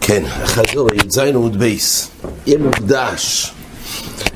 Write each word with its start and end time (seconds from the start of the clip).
כן, 0.00 0.22
החזרה, 0.24 0.88
י"ז 0.94 1.18
עמוד 1.18 1.58
בית, 1.58 2.10
יהיה 2.46 2.58
מוקדש. 2.58 3.52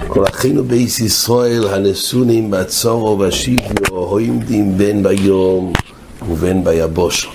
כל 0.09 0.25
אחינו 0.25 0.65
בית 0.65 1.01
ישראל 1.01 1.69
הנתונים 1.69 2.51
בצרה 2.51 3.07
ובשביה, 3.07 3.71
העומדים 3.91 4.79
בין 4.79 5.03
ביום 5.03 5.73
ובין 6.29 6.65
ביבשה. 6.65 7.31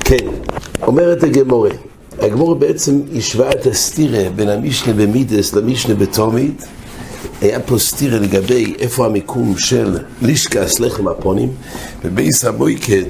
כן, 0.00 0.26
אומרת 0.82 1.22
הגמרא, 1.22 1.70
הגמרא 2.18 2.54
בעצם 2.54 3.00
השווה 3.16 3.50
את 3.50 3.66
הסתירה 3.66 4.30
בין 4.30 4.48
המשנה 4.48 4.92
במידות 4.92 5.54
למשנה 5.54 5.94
בתמיד. 5.94 6.66
היה 7.40 7.60
פה 7.60 7.78
סתירה 7.78 8.18
לגבי 8.18 8.74
איפה 8.78 9.06
המיקום 9.06 9.58
של 9.58 9.98
לשכת 10.22 10.80
לחם 10.80 11.08
הפנים, 11.08 11.48
ובייס 12.04 12.44
המויקד. 12.44 13.04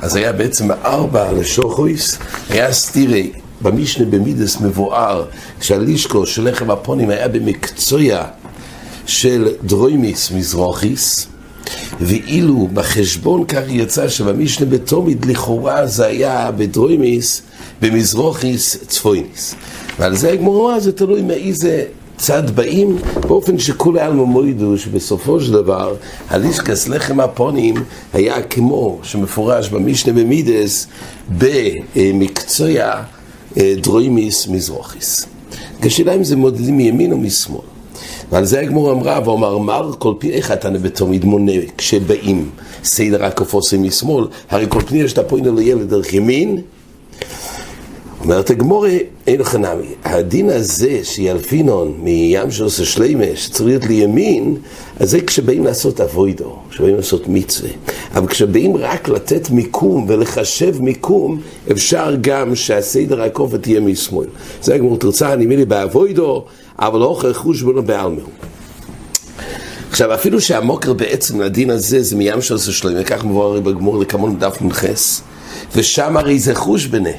אז 0.00 0.16
היה 0.16 0.32
בעצם 0.32 0.70
ארבע 0.70 1.32
לשוחויס, 1.32 2.18
היה 2.50 2.72
סתירי 2.72 3.32
במשנה 3.62 4.06
במידס 4.06 4.60
מבואר 4.60 5.24
שהלישקו 5.60 6.26
של 6.26 6.48
לחם 6.48 6.70
הפונים 6.70 7.10
היה 7.10 7.28
במקצויה 7.28 8.24
של 9.06 9.48
דרוימיס 9.62 10.30
מזרוכיס 10.30 11.26
ואילו 12.00 12.68
בחשבון 12.72 13.44
כך 13.44 13.62
יצא 13.68 14.08
שבמשנה 14.08 14.66
בתומיד 14.66 15.24
לכאורה 15.24 15.86
זה 15.86 16.06
היה 16.06 16.50
בדרוימיס 16.56 17.42
במזרוכיס 17.82 18.76
צפויניס. 18.88 19.54
ועל 19.98 20.16
זה 20.16 20.32
הגמורה 20.32 20.80
זה 20.80 20.92
תלוי 20.92 21.22
מאיזה 21.22 21.84
צד 22.26 22.50
באים 22.50 22.96
באופן 23.28 23.58
שכולי 23.58 24.00
עלמא 24.00 24.24
מוידו 24.24 24.78
שבסופו 24.78 25.40
של 25.40 25.52
דבר 25.52 25.94
הלישקס 26.28 26.88
לחם 26.88 27.20
הפונים 27.20 27.74
היה 28.12 28.42
כמו 28.42 28.98
שמפורש 29.02 29.68
במשנה 29.68 30.12
במידס 30.12 30.86
במקצוע 31.38 32.68
אה, 33.56 33.74
דרוימיס 33.76 34.48
מזרוכיס. 34.48 35.26
כשאלה 35.82 36.14
אם 36.14 36.24
זה 36.24 36.36
מודדים 36.36 36.76
מימין 36.76 37.12
או 37.12 37.18
משמאל. 37.18 37.60
ועל 38.32 38.44
זה 38.44 38.60
הגמור 38.60 38.92
אמרה, 38.92 39.20
ואומר 39.24 39.58
מר 39.58 39.90
כל 39.98 40.14
פי 40.18 40.30
איך 40.30 40.52
אתה 40.52 40.70
בתמיד 40.70 41.24
מונה 41.24 41.52
כשבאים 41.78 42.50
סדר 42.84 43.24
הכפוסים 43.24 43.82
משמאל, 43.82 44.26
הרי 44.50 44.66
כל 44.68 44.80
פני 44.80 45.08
שאתה 45.08 45.22
פונה 45.22 45.50
לילד 45.50 45.88
דרך 45.90 46.14
ימין 46.14 46.60
אומרת 48.24 48.50
הגמורה, 48.50 48.90
אין 49.26 49.40
לך 49.40 49.54
נמי. 49.54 49.86
הדין 50.04 50.50
הזה 50.50 51.00
שילפינון 51.02 51.94
מים 52.02 52.50
של 52.50 52.64
עושה 52.64 52.84
שלימה, 52.84 53.24
שצריך 53.34 53.66
להיות 53.66 53.84
לימין, 53.84 54.56
אז 55.00 55.10
זה 55.10 55.20
כשבאים 55.20 55.64
לעשות 55.64 56.00
אבוידו, 56.00 56.56
כשבאים 56.70 56.96
לעשות 56.96 57.28
מצווה. 57.28 57.70
אבל 58.14 58.26
כשבאים 58.26 58.76
רק 58.76 59.08
לתת 59.08 59.50
מיקום 59.50 60.06
ולחשב 60.08 60.82
מיקום, 60.82 61.40
אפשר 61.72 62.14
גם 62.20 62.54
שהסדר 62.54 63.22
הכופת 63.22 63.62
תהיה 63.62 63.80
משמאל. 63.80 64.26
זה 64.62 64.74
הגמור 64.74 64.98
תרצה, 64.98 65.32
אני 65.32 65.46
מילי 65.46 65.64
באבוידו, 65.64 66.44
אבל 66.78 67.00
לא 67.00 67.06
אוכל 67.06 67.32
חושבונו 67.32 67.82
בעלמהו. 67.82 68.26
עכשיו, 69.90 70.14
אפילו 70.14 70.40
שהמוקר 70.40 70.92
בעצם 70.92 71.40
לדין 71.40 71.70
הזה 71.70 72.02
זה 72.02 72.16
מים 72.16 72.42
של 72.42 72.54
עושה 72.54 72.72
שלימה, 72.72 73.04
כך 73.04 73.24
מבואר 73.24 73.60
בגמור 73.60 73.98
לכמון 73.98 74.38
דף 74.38 74.60
מנחס, 74.60 75.20
ושם 75.76 76.16
הרי 76.16 76.38
זה 76.38 76.54
חושבנה. 76.54 77.10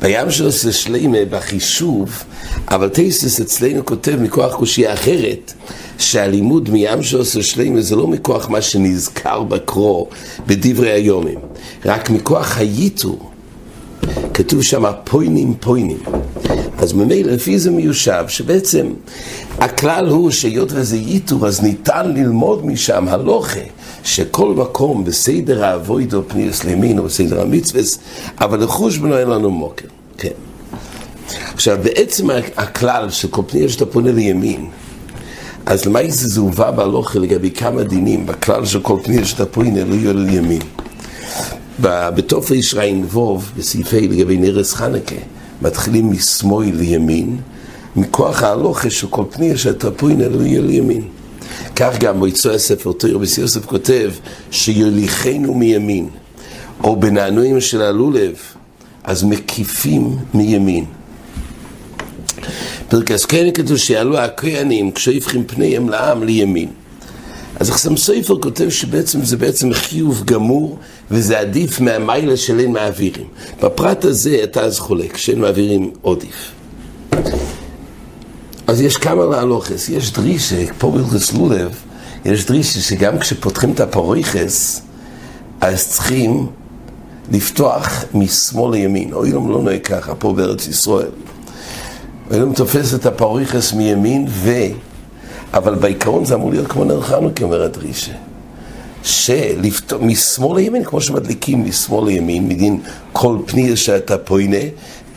בים 0.00 0.30
של 0.30 0.50
שלמה 0.50 1.24
בחישוב, 1.30 2.24
אבל 2.68 2.88
טייסס 2.88 3.40
אצלנו 3.40 3.86
כותב 3.86 4.16
מכוח 4.20 4.54
קושייה 4.54 4.92
אחרת, 4.92 5.52
שהלימוד 5.98 6.70
מים 6.70 7.02
של 7.02 7.24
שלמה 7.24 7.80
זה 7.80 7.96
לא 7.96 8.06
מכוח 8.06 8.48
מה 8.48 8.62
שנזכר 8.62 9.42
בקרו 9.42 10.08
בדברי 10.46 10.90
היומים, 10.90 11.38
רק 11.84 12.10
מכוח 12.10 12.58
היתור. 12.58 13.30
כתוב 14.34 14.62
שם 14.62 14.84
פוינים 15.04 15.54
פוינים. 15.60 16.02
אז 16.78 16.92
ממילא 16.92 17.32
לפי 17.32 17.58
זה 17.58 17.70
מיושב, 17.70 18.24
שבעצם 18.28 18.86
הכלל 19.58 20.08
הוא 20.08 20.30
שהיות 20.30 20.72
וזה 20.72 20.96
ייתור, 20.96 21.46
אז 21.46 21.62
ניתן 21.62 22.12
ללמוד 22.14 22.66
משם 22.66 23.08
הלוכה, 23.08 23.60
שכל 24.04 24.54
מקום 24.54 25.04
בסדר 25.04 25.64
האבוידו 25.64 26.22
פניוס 26.28 26.64
לימין 26.64 26.98
או 26.98 27.04
בסדר 27.04 27.40
המצווה, 27.40 27.82
אבל 28.40 28.64
לחוש 28.64 28.98
בנו 28.98 29.18
אין 29.18 29.28
לנו 29.28 29.50
מוקר. 29.50 29.88
כן. 30.18 30.28
עכשיו, 31.54 31.78
בעצם 31.82 32.30
הכלל 32.56 33.10
של 33.10 33.28
כל 33.28 33.42
פנייה 33.46 33.68
שאתה 33.68 33.86
פונה 33.86 34.12
לימין, 34.12 34.66
אז 35.66 35.84
למעשה 35.84 36.28
זה 36.28 36.40
הובא 36.40 36.70
בהלוכה 36.70 37.18
לגבי 37.18 37.50
כמה 37.50 37.82
דינים, 37.82 38.26
בכלל 38.26 38.66
של 38.66 38.80
כל 38.80 38.98
פנייה 39.02 39.24
שאתה 39.24 39.46
פונה 39.46 39.84
לא 39.84 39.94
יהיה 39.94 40.12
לימין. 40.12 40.62
בתוף 41.80 42.50
ישריין 42.50 43.04
ווב, 43.04 43.52
בסעיפי 43.56 44.08
לגבי 44.08 44.36
נרס 44.36 44.74
חנקה, 44.74 45.14
מתחילים 45.62 46.10
משמאל 46.10 46.74
לימין, 46.74 47.36
מכוח 47.96 48.42
ההלוכה 48.42 48.90
של 48.90 49.06
כל 49.06 49.24
פנייה 49.30 49.56
שאתה 49.56 49.90
פונה 49.90 50.28
לא 50.28 50.42
יהיה 50.42 50.60
לימין. 50.60 51.02
כך 51.76 51.98
גם 51.98 52.18
מועצו 52.18 52.50
הספר 52.50 52.92
תויר 52.92 53.18
בסיוסף 53.18 53.66
כותב 53.66 54.12
שיוליכנו 54.50 55.54
מימין, 55.54 56.08
או 56.84 56.96
בנענועים 56.96 57.60
של 57.60 57.82
הלולב, 57.82 58.36
אז 59.04 59.22
מקיפים 59.24 60.16
מימין. 60.34 60.84
פרקס 62.88 63.24
כן 63.24 63.50
כתוב 63.54 63.76
שיעלו 63.76 64.18
הכהנים 64.18 64.90
כשהפכים 64.92 65.44
פניהם 65.44 65.88
לעם 65.88 66.22
לימין. 66.22 66.68
אז 67.60 67.68
החסם 67.68 67.96
סופר 67.96 68.40
כותב 68.40 68.68
שבעצם 68.68 69.24
זה 69.24 69.36
בעצם 69.36 69.74
חיוב 69.74 70.24
גמור 70.24 70.78
וזה 71.10 71.38
עדיף 71.38 71.80
מהמיילה 71.80 72.36
של 72.36 72.60
אין 72.60 72.72
מעבירים. 72.72 73.26
בפרט 73.62 74.04
הזה 74.04 74.40
אתה 74.44 74.60
אז 74.60 74.78
חולק, 74.78 75.16
שאין 75.16 75.40
מעבירים 75.40 75.90
עודיף. 76.00 76.59
אז 78.70 78.80
יש 78.80 78.96
כמה 78.96 79.24
להלוכס, 79.24 79.88
יש 79.88 80.12
דרישה, 80.12 80.56
פה 80.78 80.90
בלכס 80.90 81.32
לולב, 81.32 81.74
יש 82.24 82.46
דרישה 82.46 82.80
שגם 82.80 83.18
כשפותחים 83.18 83.72
את 83.72 83.80
הפרויכס, 83.80 84.82
אז 85.60 85.88
צריכים 85.88 86.46
לפתוח 87.32 88.04
משמאל 88.14 88.72
לימין. 88.72 89.12
אוילום 89.12 89.50
לא 89.50 89.62
נוהג 89.62 89.82
ככה 89.82 90.14
פה 90.14 90.32
בארץ 90.32 90.68
ישראל. 90.68 91.10
אוילום 92.30 92.52
תופס 92.54 92.94
את 92.94 93.06
הפרויכס 93.06 93.72
מימין 93.72 94.26
ו... 94.28 94.52
אבל 95.54 95.74
בעיקרון 95.74 96.24
זה 96.24 96.34
אמור 96.34 96.50
להיות 96.50 96.66
כמו 96.66 96.84
נר 96.84 97.00
חנוכה, 97.00 97.44
אומרת 97.44 97.76
רישה. 97.76 98.12
שלפתוח 99.02 100.00
משמאל 100.02 100.60
לימין, 100.60 100.84
כמו 100.84 101.00
שמדליקים 101.00 101.64
משמאל 101.64 102.06
לימין, 102.06 102.48
מדין 102.48 102.80
כל 103.12 103.36
פניה 103.46 103.76
שאתה 103.76 104.18
פוינה, 104.18 104.66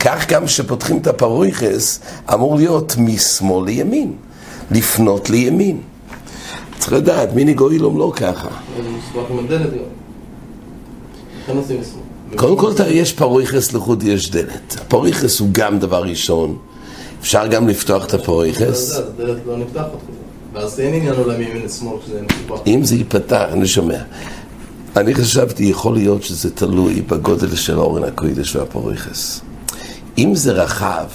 כך 0.04 0.28
גם 0.28 0.46
כשפותחים 0.46 0.98
את 0.98 1.06
הפרויכס, 1.06 2.00
אמור 2.34 2.56
להיות 2.56 2.94
משמאל 2.98 3.64
לימין, 3.64 4.12
לפנות 4.70 5.30
לימין. 5.30 5.80
צריך 6.78 6.92
לדעת, 6.92 7.32
מיני 7.32 7.54
גוילום 7.54 7.98
לא 7.98 8.12
ככה. 8.16 8.48
קודם 12.36 12.56
כל 12.56 12.72
יש 12.86 13.12
פרויכס 13.12 13.72
לחוד 13.72 14.02
יש 14.02 14.30
דלת. 14.30 14.76
הפרויכס 14.80 15.40
הוא 15.40 15.48
גם 15.52 15.78
דבר 15.78 16.02
ראשון. 16.02 16.56
אפשר 17.20 17.46
גם 17.46 17.68
לפתוח 17.68 18.04
את 18.04 18.14
הפרויכס. 18.14 18.92
הדלת 18.92 19.38
לא 19.46 19.56
נפתחת 19.56 19.88
ואז 20.52 20.80
אין 20.80 20.94
עניין 20.94 21.14
עולם 21.14 21.40
ימין 21.40 21.66
ושמאל 21.66 21.96
כשזה 22.04 22.22
מפתוח. 22.22 22.60
אם 22.66 22.84
זה 22.84 22.96
ייפתח, 22.96 23.44
אני 23.52 23.66
שומע. 23.66 23.98
אני 24.96 25.14
חשבתי, 25.14 25.64
יכול 25.64 25.94
להיות 25.94 26.22
שזה 26.22 26.50
תלוי 26.50 27.02
בגודל 27.02 27.56
של 27.56 27.78
אורן 27.78 28.04
הקוידש 28.04 28.56
והפרויכס. 28.56 29.40
אם 30.18 30.34
זה 30.34 30.52
רחב 30.52 31.06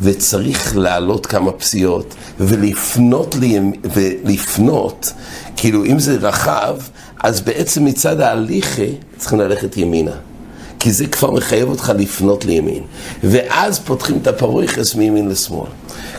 וצריך 0.00 0.76
לעלות 0.76 1.26
כמה 1.26 1.52
פסיעות 1.52 2.14
ולפנות, 2.40 3.36
ולפנות, 3.94 5.12
כאילו 5.56 5.84
אם 5.84 5.98
זה 5.98 6.16
רחב, 6.20 6.76
אז 7.22 7.40
בעצם 7.40 7.84
מצד 7.84 8.20
ההליכה 8.20 8.82
צריכים 9.18 9.40
ללכת 9.40 9.76
ימינה. 9.76 10.16
כי 10.78 10.92
זה 10.92 11.06
כבר 11.06 11.30
מחייב 11.30 11.68
אותך 11.68 11.92
לפנות 11.98 12.44
לימין. 12.44 12.82
ואז 13.24 13.78
פותחים 13.78 14.18
את 14.22 14.26
הפרויכס 14.26 14.94
מימין 14.94 15.28
לשמאל. 15.28 15.68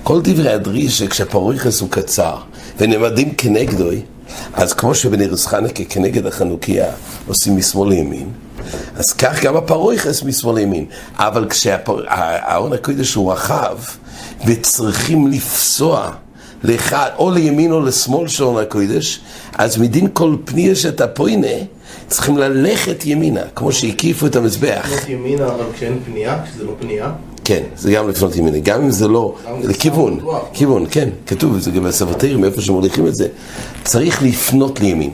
כל 0.04 0.22
דברי 0.24 0.54
הדרישה, 0.54 1.08
כשהפרויכס 1.08 1.82
הוא 1.82 1.90
קצר, 1.90 2.38
ונעמדים 2.78 3.34
כנגדוי, 3.36 4.02
אז 4.54 4.74
כמו 4.74 4.96
שבנרס 4.96 5.46
חנקה 5.46 5.84
כנגד 5.84 6.26
החנוכיה 6.26 6.86
עושים 7.28 7.58
משמאל 7.58 7.90
לימין, 7.90 8.30
אז 8.96 9.14
כך 9.14 9.44
גם 9.44 9.56
הפרויכס 9.58 10.24
משמאל 10.24 10.56
לימין. 10.56 10.86
אבל 11.18 11.50
כשהארון 11.50 12.74
הקודש 12.74 13.14
הוא 13.14 13.32
רחב, 13.34 13.78
וצריכים 14.48 15.28
לפסוע 15.28 16.12
לאחד, 16.64 17.10
או 17.18 17.32
לימין 17.32 17.72
או 17.72 17.82
לשמאל 17.82 18.28
של 18.28 18.44
ארון 18.44 18.64
הקודש, 18.64 19.20
אז 19.54 19.78
מדין 19.78 20.08
כל 20.14 20.36
פנייה 20.46 20.76
שאתה 20.76 21.08
פוינה, 21.08 21.48
צריכים 22.08 22.38
ללכת 22.38 23.06
ימינה, 23.06 23.42
כמו 23.56 23.72
שהקיפו 23.72 24.26
את 24.26 24.36
המזבח. 24.36 24.86
לפנות 24.86 25.10
ימינה, 25.10 25.46
אבל 25.48 25.66
כשאין 25.76 26.00
פנייה, 26.06 26.44
כשזה 26.46 26.64
לא 26.64 26.72
פנייה? 26.80 27.12
כן, 27.44 27.64
זה 27.76 27.92
גם 27.92 28.10
לפנות 28.10 28.36
ימינה, 28.36 28.60
גם 28.60 28.82
אם 28.82 28.92
זה 28.92 29.08
לא, 29.08 29.36
לכיוון, 29.64 30.20
כיוון, 30.54 30.86
כן, 30.92 31.10
כתוב, 31.28 31.60
זה 31.60 31.72
גם 31.72 31.84
בסבתרים, 31.84 32.44
איפה 32.44 32.62
שמוליכים 32.62 33.08
את 33.08 33.16
זה, 33.16 33.28
צריך 33.84 34.24
לפנות 34.24 34.80
לימין. 34.80 35.12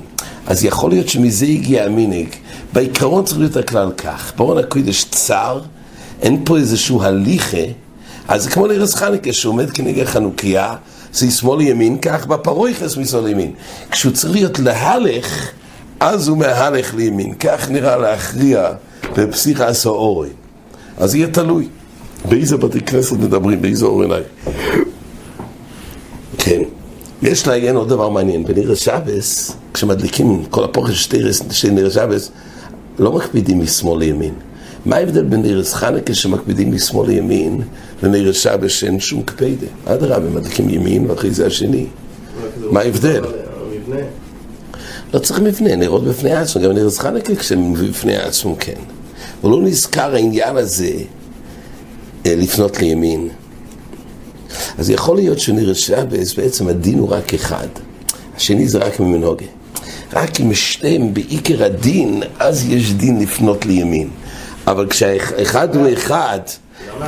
אז 0.48 0.66
יכול 0.66 0.92
להיות 0.92 1.10
שמזה 1.10 1.46
הגיע 1.46 1.84
המנהג. 1.84 2.28
בעיקרון 2.74 3.26
צריך 3.26 3.40
להיות 3.40 3.58
הכלל 3.58 3.92
כך, 3.92 4.34
בארון 4.38 4.58
הקודש 4.58 5.06
צר, 5.12 5.62
אין 6.22 6.42
פה 6.46 6.58
איזשהו 6.58 7.04
הליכה, 7.04 7.58
אז 8.28 8.44
זה 8.44 8.50
כמו 8.50 8.68
לירס 8.68 8.96
חניקה 8.96 9.34
שעומד 9.34 9.72
כנגד 9.72 10.06
חנוכיה, 10.06 10.76
זה 11.14 11.32
שמאל 11.32 11.62
ימין, 11.62 11.98
כך 11.98 12.28
בפרויכס 12.28 12.98
משמאל 12.98 13.28
ימין. 13.28 13.52
כשהוא 13.92 14.14
צריך 14.14 14.34
להיות 14.34 14.60
להלך, 14.60 15.50
אז 16.00 16.28
הוא 16.28 16.38
מהלך 16.38 16.94
לימין. 16.96 17.34
כך 17.34 17.70
נראה 17.70 17.98
להכריע 17.98 18.68
בפסיכה 19.18 19.74
סאורי. 19.74 20.30
אז 20.98 21.16
יהיה 21.16 21.28
תלוי. 21.28 21.68
באיזה 22.30 22.58
בתי 22.58 22.82
כנסת 22.82 23.12
מדברים, 23.18 23.62
באיזה 23.62 23.86
אור 23.86 24.02
עיניי. 24.02 24.22
כן. 26.38 26.62
יש 27.22 27.48
לעיין 27.48 27.76
עוד 27.76 27.90
דבר 27.90 28.10
מעניין, 28.10 28.44
בניר 28.44 28.72
השבס, 28.72 29.52
כשמדליקים 29.74 30.46
כל 30.50 30.64
הפוכש 30.64 31.10
של 31.52 31.70
ניר 31.70 31.88
השבס, 31.88 32.32
לא 33.00 33.12
מקפידים 33.12 33.60
משמאל 33.60 34.00
לימין. 34.00 34.34
מה 34.86 34.96
ההבדל 34.96 35.24
בין 35.24 35.42
ניר 35.42 35.64
חנוכה 35.64 36.14
שמקפידים 36.14 36.72
משמאל 36.76 37.08
לימין 37.08 37.62
לניר 38.04 38.32
שבס 38.32 38.72
שאין 38.72 39.00
שום 39.00 39.24
קפידה? 39.24 39.68
אדרבה, 39.86 40.30
מדליקים 40.30 40.70
ימין 40.70 41.10
ואחרי 41.10 41.32
זה 41.32 41.46
השני. 41.46 41.86
מה 42.72 42.80
ההבדל? 42.80 43.24
לא 45.14 45.20
צריך 45.20 45.40
מבנה, 45.40 45.76
נראות 45.76 46.04
בפני 46.04 46.34
עצמו, 46.34 46.62
גם 46.62 46.72
ניר 46.72 46.90
חנוכה 46.90 47.36
כשהם 47.36 47.74
בפני 47.74 48.18
עצמו 48.18 48.56
כן. 48.60 48.82
אבל 49.42 49.52
לא 49.52 49.62
נזכר 49.62 50.16
העניין 50.16 50.58
הזה 50.58 50.94
אה, 52.26 52.36
לפנות 52.36 52.80
לימין. 52.80 53.30
אז 54.78 54.90
יכול 54.90 55.16
להיות 55.16 55.40
שנראה 55.40 55.76
שבס, 55.76 56.34
בעצם 56.34 56.68
הדין 56.68 57.00
הוא 57.00 57.10
רק 57.10 57.34
אחד. 57.34 57.68
השני 58.36 58.68
זה 58.68 58.78
רק 58.78 59.00
ממנהוגה. 59.00 59.46
רק 60.14 60.40
אם 60.40 60.54
שניהם 60.54 61.14
בעיקר 61.14 61.64
הדין, 61.64 62.24
אז 62.40 62.70
יש 62.70 62.94
דין 62.94 63.20
לפנות 63.20 63.66
לימין. 63.66 64.10
אבל 64.68 64.88
כשהאחד 64.88 65.76
הוא 65.76 65.88
אחד, 65.94 66.40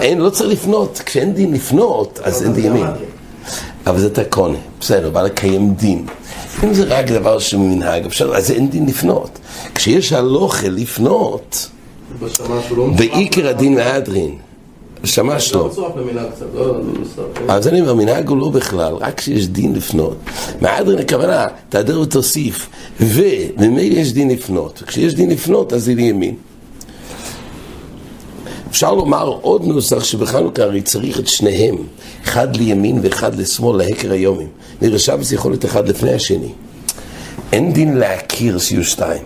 אין, 0.01 0.17
לא 0.17 0.29
צריך 0.29 0.49
לפנות. 0.49 1.01
כשאין 1.05 1.33
דין 1.33 1.53
לפנות, 1.53 2.19
אז 2.23 2.43
אין 2.43 2.53
דין 2.53 2.65
ימין. 2.65 2.87
אבל 3.87 3.99
זה 3.99 4.09
תקונה, 4.13 4.57
בסדר, 4.79 5.09
בא 5.09 5.21
לקיים 5.21 5.73
דין. 5.73 6.05
אם 6.63 6.73
זה 6.73 6.83
רק 6.83 7.05
דבר 7.05 7.39
שהוא 7.39 7.65
מנהג, 7.65 8.05
אפשר, 8.05 8.35
אז 8.35 8.51
אין 8.51 8.69
דין 8.69 8.85
לפנות. 8.85 9.39
כשיש 9.75 10.13
הלוכה 10.13 10.69
לפנות, 10.69 11.69
בעיקר 12.95 13.47
הדין 13.47 13.75
מהדרין. 13.75 14.35
שמש 15.03 15.53
לא. 15.53 15.71
אז 17.47 17.67
אני 17.67 17.81
אומר, 17.81 17.93
מנהג 17.93 18.29
הוא 18.29 18.37
לא 18.37 18.49
בכלל, 18.49 18.93
רק 18.93 19.17
כשיש 19.17 19.47
דין 19.47 19.75
לפנות. 19.75 20.17
מהדרין 20.61 20.99
הכוונה, 20.99 21.45
תהדר 21.69 22.01
ותוסיף, 22.01 22.69
וממילא 22.99 23.99
יש 23.99 24.13
דין 24.13 24.29
לפנות. 24.29 24.83
כשיש 24.87 25.15
דין 25.15 25.29
לפנות, 25.29 25.73
אז 25.73 25.83
זה 25.83 25.93
לימין. 25.93 26.35
אפשר 28.69 28.93
לומר 28.93 29.37
עוד 29.41 29.65
נוסח 29.65 30.03
שבחנוכה 30.03 30.63
הרי 30.63 30.81
צריך 30.81 31.19
את 31.19 31.27
שניהם, 31.27 31.75
אחד 32.23 32.55
לימין 32.55 32.99
ואחד 33.03 33.35
לשמאל 33.35 33.77
להקר 33.77 34.11
היומים. 34.11 34.47
נראה 34.81 34.99
שבס 34.99 35.31
יכול 35.31 35.51
להיות 35.51 35.65
אחד 35.65 35.89
לפני 35.89 36.13
השני. 36.13 36.51
אין 37.51 37.73
דין 37.73 37.97
להכיר 37.97 38.57
שיהיו 38.57 38.83
שתיים. 38.83 39.23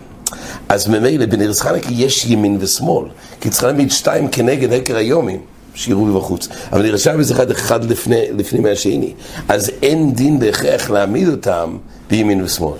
אז 0.69 0.87
ממילא 0.87 1.25
בנרס 1.25 1.61
חנוכה 1.61 1.91
יש 1.91 2.25
ימין 2.25 2.57
ושמאל, 2.59 3.05
כי 3.41 3.49
צריך 3.49 3.63
להעמיד 3.63 3.91
שתיים 3.91 4.27
כנגד 4.27 4.73
הקר 4.73 4.95
היומים. 4.95 5.39
שיראו 5.75 6.05
מבחוץ. 6.05 6.47
אבל 6.71 6.81
נראה 6.81 6.97
שבס 6.97 7.31
אחד 7.31 7.51
אחד 7.51 7.91
לפני, 7.91 8.21
לפני 8.37 8.59
מהשני. 8.59 9.13
אז 9.49 9.71
אין 9.81 10.13
דין 10.13 10.39
בהכרח 10.39 10.89
להעמיד 10.89 11.27
אותם 11.29 11.77
בימין 12.09 12.43
ושמאל. 12.43 12.77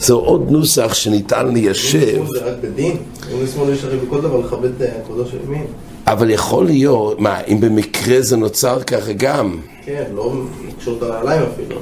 זה 0.00 0.12
עוד 0.12 0.50
נוסח 0.50 0.94
שניתן 0.94 1.48
ליישב. 1.48 1.98
ימין 1.98 2.22
ושמאל 2.22 2.38
זה 2.38 2.44
רק 2.44 2.54
בדין? 2.60 2.96
ימין 3.30 3.44
ושמאל 3.44 3.72
יש 3.72 3.84
הרי 3.84 3.96
בכל 3.96 4.20
דבר 4.20 4.38
לכבד 4.38 4.82
את 4.82 4.88
כבודו 5.06 5.26
של 5.26 5.36
ימין. 5.46 5.64
אבל 6.06 6.30
יכול 6.30 6.66
להיות, 6.66 7.20
מה, 7.20 7.40
אם 7.40 7.60
במקרה 7.60 8.22
זה 8.22 8.36
נוצר 8.36 8.82
ככה 8.82 9.12
גם? 9.12 9.60
כן, 9.84 10.04
לא 10.14 10.32
לקשור 10.68 10.96
את 10.98 11.02
הנעליים 11.02 11.42
אפילו. 11.54 11.80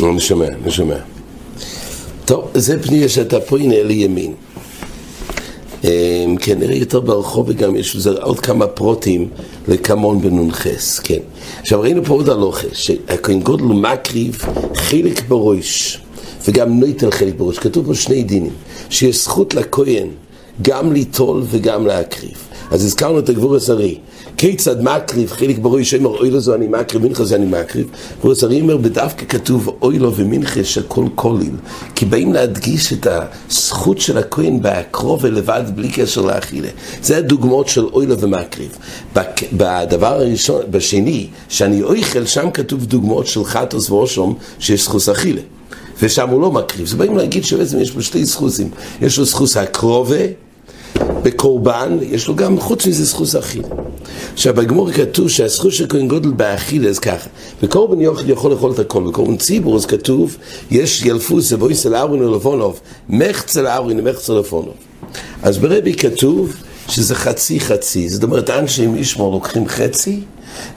לא, 0.00 0.10
אני 0.10 0.20
שומע. 0.70 0.96
טוב, 2.24 2.50
זה 2.54 2.82
פנייה 2.82 3.08
שאתה 3.08 3.40
פה 3.40 3.58
הנה 3.58 3.82
לימין. 3.82 4.34
כן, 6.40 6.58
נראה 6.58 6.74
יותר 6.74 7.00
ברחוב 7.00 7.46
וגם 7.48 7.76
יש 7.76 8.06
עוד 8.06 8.40
כמה 8.40 8.66
פרוטים 8.66 9.28
לקמון 9.68 10.20
בנ"חס, 10.20 10.98
כן. 10.98 11.18
עכשיו 11.60 11.80
ראינו 11.80 12.04
פה 12.04 12.14
עוד 12.14 12.28
הלוכה, 12.28 12.66
שהכהן 12.72 13.40
גודל 13.40 13.64
מקריב 13.64 14.42
חלק 14.74 15.28
בראש 15.28 16.00
וגם 16.48 16.80
נויטל 16.80 17.10
חלק 17.10 17.34
בראש, 17.36 17.58
כתוב 17.58 17.86
פה 17.86 17.94
שני 17.94 18.22
דינים, 18.22 18.52
שיש 18.90 19.24
זכות 19.24 19.54
לכהן 19.54 20.08
גם 20.62 20.92
ליטול 20.92 21.42
וגם 21.50 21.86
להקריב. 21.86 22.48
אז 22.70 22.84
הזכרנו 22.84 23.18
את 23.18 23.28
הגבור 23.28 23.56
השרי, 23.56 23.98
כיצד 24.36 24.82
מקריב, 24.82 25.30
חיליק 25.32 25.58
ברוי 25.58 25.84
שאומר 25.84 26.18
אוי 26.18 26.30
לו 26.30 26.40
זו 26.40 26.54
אני 26.54 26.66
מקריב, 26.66 27.06
מנחה 27.06 27.24
זה 27.24 27.36
אני 27.36 27.46
מקריב. 27.46 27.86
גבור 28.18 28.32
השרי 28.32 28.60
אומר 28.60 28.76
בדווקא 28.76 29.26
כתוב 29.28 29.76
אוי 29.82 29.98
לו 29.98 30.14
ומנחה 30.14 30.64
שכל 30.64 31.06
כוליל. 31.14 31.54
כי 31.94 32.04
באים 32.04 32.32
להדגיש 32.32 32.92
את 32.92 33.06
הזכות 33.50 34.00
של 34.00 34.18
הכהן 34.18 34.62
בהקרוב 34.62 35.24
ולבד 35.24 35.62
בלי 35.74 35.88
קשר 35.88 36.20
לאכילה. 36.20 36.68
זה 37.02 37.16
הדוגמאות 37.16 37.68
של 37.68 37.84
אוי 37.84 38.06
לו 38.06 38.18
ומקריב. 38.18 38.78
בדבר 39.52 40.06
הראשון, 40.06 40.62
בשני, 40.70 41.26
שאני 41.48 41.82
אויכל, 41.82 42.26
שם 42.26 42.50
כתוב 42.50 42.84
דוגמאות 42.86 43.26
של 43.26 43.44
חטוס 43.44 43.90
ואושום 43.90 44.34
שיש 44.58 44.84
זכוס 44.84 45.08
אכילה. 45.08 45.42
ושם 46.02 46.28
הוא 46.28 46.40
לא 46.40 46.52
מקריב. 46.52 46.86
זה 46.86 46.96
באים 46.96 47.16
להגיד 47.16 47.44
שבעצם 47.44 47.80
יש 47.80 47.90
פה 47.90 48.02
שתי 48.02 48.24
זכוסים. 48.24 48.70
יש 49.02 49.18
לו 49.18 49.24
זכוס 49.24 49.56
הקרובה 49.56 50.45
בקורבן, 51.26 51.98
יש 52.02 52.28
לו 52.28 52.36
גם 52.36 52.60
חוץ 52.60 52.86
מזה 52.86 53.04
זכוס 53.04 53.36
אכילה. 53.36 53.68
עכשיו 54.32 54.54
בגמור 54.54 54.90
כתוב 54.90 55.28
שהזכות 55.28 55.72
של 55.72 55.86
כהן 55.88 56.08
גודל 56.08 56.30
באכילה 56.30 56.92
זה 56.92 57.00
ככה, 57.00 57.28
בקורבן 57.62 58.00
יוכל 58.00 58.30
יכול 58.30 58.50
לאכול 58.50 58.72
את 58.72 58.78
הכל, 58.78 59.02
בקורבן 59.02 59.36
ציבור 59.36 59.76
אז 59.76 59.86
כתוב 59.86 60.36
יש 60.70 61.02
ילפוס 61.02 61.52
ובוי 61.52 61.74
סל 61.74 61.94
ארווין 61.94 62.22
ולפונוב, 62.22 62.80
מחצה 63.08 63.62
לארווין 63.62 64.00
ומחצה 64.00 64.32
לפונוב. 64.32 64.74
אז 65.42 65.58
ברבי 65.58 65.94
כתוב 65.94 66.56
שזה 66.88 67.14
חצי 67.14 67.60
חצי, 67.60 68.08
זאת 68.08 68.22
אומרת 68.22 68.50
אנשי 68.50 68.86
משמור 68.86 69.32
לוקחים 69.32 69.68
חצי, 69.68 70.20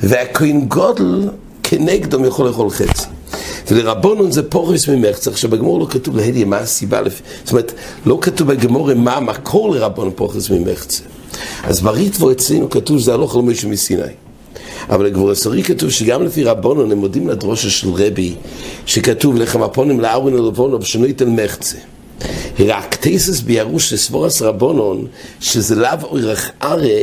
והכהן 0.03 0.65
גודל 0.65 1.29
כנגדם 1.63 2.25
יכול 2.25 2.47
לאכול 2.47 2.69
חצי. 2.69 3.08
ולרבונון 3.69 4.31
זה 4.31 4.49
פורס 4.49 4.87
ממחצה, 4.87 5.31
עכשיו 5.31 5.49
בגמור 5.49 5.79
לא 5.79 5.85
כתוב 5.89 6.17
להדיה 6.17 6.45
מה 6.45 6.57
הסיבה, 6.57 7.01
זאת 7.43 7.51
אומרת, 7.51 7.73
לא 8.05 8.17
כתוב 8.21 8.47
בגמור 8.47 8.93
מה 8.93 9.15
המקור 9.15 9.75
לרבונון 9.75 10.13
פורס 10.15 10.49
ממחצה. 10.49 11.03
אז 11.63 11.81
בריטבו 11.81 12.31
אצלנו 12.31 12.69
כתוב 12.69 12.99
שזה 12.99 13.13
הלוך 13.13 13.35
על 13.35 13.41
מישהו 13.41 13.69
מסיני. 13.69 14.03
אבל 14.89 15.05
לגבור 15.05 15.31
הסורי 15.31 15.63
כתוב 15.63 15.89
שגם 15.89 16.23
לפי 16.23 16.43
רבונון 16.43 16.91
הם 16.91 16.97
מודים 16.97 17.27
לדרושה 17.27 17.69
של 17.69 17.89
רבי, 17.89 18.35
שכתוב 18.85 19.35
לחם 19.35 19.63
הפונים 19.63 19.99
לארווין 19.99 20.35
ולבונו 20.35 20.81
ושינוי 20.81 21.13
תל 21.13 21.25
מחצה. 21.25 21.77
רק 22.59 22.97
תסס 22.99 23.39
בירוש 23.39 23.93
לסבורס 23.93 24.41
רבונון, 24.41 25.07
שזה 25.39 25.75
לאו 25.75 26.01
אורך 26.03 26.51
ארה 26.63 26.99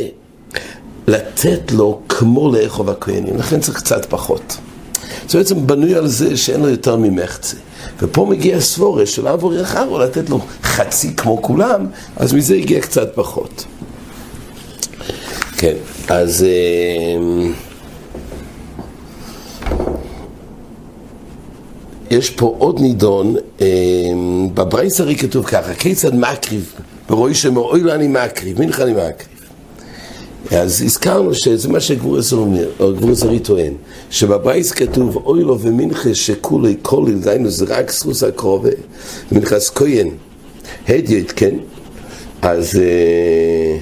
לתת 1.07 1.71
לו 1.71 1.99
כמו 2.09 2.51
לאכוב 2.51 2.89
הכהנים, 2.89 3.37
לכן 3.37 3.59
צריך 3.59 3.77
קצת 3.77 4.05
פחות. 4.09 4.57
זה 5.29 5.37
בעצם 5.37 5.67
בנוי 5.67 5.95
על 5.95 6.07
זה 6.07 6.37
שאין 6.37 6.61
לו 6.61 6.69
יותר 6.69 6.95
ממחצה. 6.95 7.57
ופה 8.01 8.25
מגיע 8.29 8.59
סבורה 8.59 9.05
של 9.05 9.27
אבו 9.27 9.49
רחרו 9.49 9.99
לתת 9.99 10.29
לו 10.29 10.39
חצי 10.63 11.15
כמו 11.15 11.41
כולם, 11.41 11.87
אז 12.15 12.33
מזה 12.33 12.55
הגיע 12.55 12.81
קצת 12.81 13.11
פחות. 13.15 13.65
כן, 15.57 15.73
אז... 16.07 16.43
אה, 16.43 17.47
יש 22.11 22.29
פה 22.29 22.55
עוד 22.57 22.79
נידון, 22.79 23.35
אה, 23.61 23.67
בברייס 24.53 25.01
הרי 25.01 25.15
כתוב 25.15 25.45
ככה, 25.45 25.73
כיצד 25.73 26.15
מקריב, 26.15 26.73
ברואי 27.09 27.33
שמור, 27.33 27.71
אוי 27.71 27.81
לו 27.81 27.93
אני 27.93 28.07
מקריב, 28.07 28.59
מנחה 28.59 28.83
אני 28.83 28.91
מקריב. 28.91 29.36
אז 30.51 30.81
הזכרנו 30.81 31.33
שזה 31.33 31.69
מה 31.69 31.79
שגבור 31.79 32.21
זרי 33.13 33.39
טוען, 33.39 33.73
שבברייס 34.09 34.71
כתוב 34.71 35.15
אוי 35.15 35.43
לו 35.43 35.59
ומנחה 35.59 36.15
שכולי 36.15 36.75
כוליל, 36.81 37.19
דהיינו 37.19 37.49
זה 37.49 37.65
רק 37.69 37.91
סחוס 37.91 38.23
הקרובה, 38.23 38.69
מנחס 39.31 39.69
כהן, 39.69 40.09
הדיוט, 40.87 41.33
כן? 41.35 41.55
אז... 42.41 42.75
אה, 42.75 43.77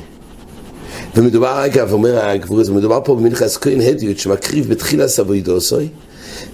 ומדובר, 1.16 1.66
אגב, 1.66 1.94
אומר 1.94 2.26
הגבור 2.26 2.60
הזה, 2.60 2.74
מדובר 2.74 3.00
פה 3.04 3.16
במנחס 3.16 3.58
כהן 3.58 3.82
הדיוט 3.82 4.18
שמקריב 4.18 4.70
בתחילה 4.70 5.08
סבוידוסוי, 5.08 5.88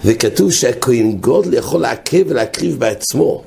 וכתוב 0.04 0.52
שהכהן 0.52 1.12
גודל 1.12 1.54
יכול 1.54 1.80
לעכב 1.80 2.24
ולהקריב 2.28 2.78
בעצמו. 2.78 3.42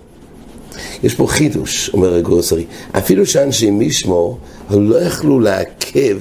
יש 1.04 1.14
פה 1.14 1.28
חידוש, 1.28 1.90
אומר 1.94 2.16
הגרוסרי, 2.16 2.66
אפילו 2.92 3.26
שאנשי 3.26 3.72
משמו, 3.72 4.38
הם 4.70 4.90
לא 4.90 5.02
יכלו 5.02 5.40
לעכב 5.40 6.18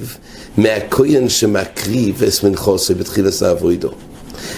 מהכהן 0.57 1.29
שמקריב 1.29 2.23
אס 2.23 2.43
מנחוסי 2.43 2.93
בתחילה 2.93 3.31
סבוידו. 3.31 3.89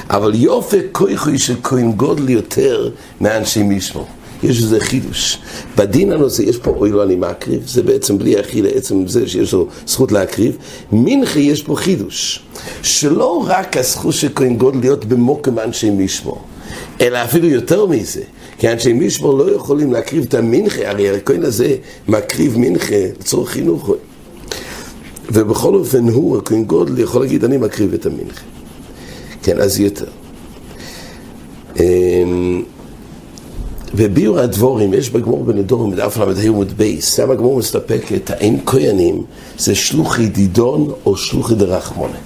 אבל 0.09 0.35
יופי 0.35 0.77
כויכוי 0.91 1.37
של 1.37 1.55
כהן 1.63 1.91
גודל 1.91 2.29
יותר 2.29 2.89
מאנשי 3.21 3.63
משמו. 3.63 4.07
יש 4.43 4.61
איזה 4.61 4.79
חידוש. 4.79 5.37
בדין 5.77 6.11
הנושא, 6.11 6.41
יש 6.41 6.57
פה 6.57 6.71
אוי 6.71 6.91
לא 6.91 7.03
אני 7.03 7.15
מקריב, 7.15 7.67
זה 7.67 7.83
בעצם 7.83 8.17
בלי 8.17 8.39
אכילה, 8.39 8.69
עצם 8.69 9.07
זה 9.07 9.27
שיש 9.27 9.53
לו 9.53 9.67
זכות 9.87 10.11
להקריב. 10.11 10.57
מנחה 10.91 11.39
יש 11.39 11.63
פה 11.63 11.75
חידוש, 11.75 12.41
שלא 12.83 13.45
רק 13.47 13.77
הזכות 13.77 14.13
של 14.13 14.27
כהן 14.35 14.57
גודל 14.57 14.79
להיות 14.79 15.05
במוקם 15.05 15.59
אנשי 15.59 15.89
משמור, 15.89 16.41
אלא 17.01 17.23
אפילו 17.23 17.47
יותר 17.47 17.85
מזה. 17.85 18.21
כי 18.57 18.69
אנשי 18.69 18.93
משמור 18.93 19.37
לא 19.37 19.55
יכולים 19.55 19.93
להקריב 19.93 20.25
את 20.27 20.33
המנחה, 20.33 20.89
הרי 20.89 21.09
הכהן 21.09 21.43
הזה 21.43 21.75
מקריב 22.07 22.57
מנחה 22.57 22.95
לצורך 23.19 23.49
חינוך. 23.49 23.91
ובכל 25.31 25.75
אופן 25.75 26.09
הוא, 26.09 26.37
הכהן 26.37 26.63
גדול, 26.63 26.99
יכול 26.99 27.21
להגיד 27.21 27.43
אני 27.43 27.57
מקריב 27.57 27.93
את 27.93 28.05
המנחה. 28.05 28.41
כן, 29.43 29.59
אז 29.59 29.79
יותר. 29.79 30.05
אמ, 31.79 32.63
וביאור 33.95 34.39
הדברים, 34.39 34.93
יש 34.93 35.09
בגמרא 35.09 35.43
בנדרים, 35.43 35.91
בדף 35.91 36.17
ל"ה 36.17 36.41
עמוד 36.43 36.73
בית, 36.77 37.15
שם 37.15 37.31
הגמרא 37.31 37.57
מסתפקת, 37.57 38.29
האם 38.29 38.55
כהנים 38.65 39.23
זה 39.57 39.75
שלוחי 39.75 40.27
דידן 40.27 40.91
או 41.05 41.17
שלוחי 41.17 41.55
דרחמנא. 41.55 42.17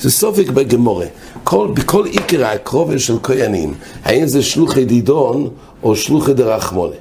זה 0.00 0.10
ספק 0.10 0.50
בגמרא. 0.50 1.06
כל, 1.44 1.68
בכל 1.74 2.06
עיקר 2.06 2.46
הקרובה 2.46 2.98
של 2.98 3.16
כהנים, 3.22 3.74
האם 4.04 4.26
זה 4.26 4.42
שלוחי 4.42 4.84
דידן 4.84 5.48
או 5.82 5.96
שלוחי 5.96 6.34
דרחמנא. 6.34 6.96